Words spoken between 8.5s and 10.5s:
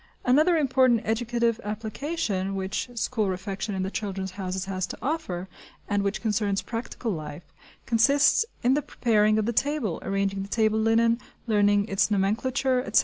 in the preparing of the table, arranging the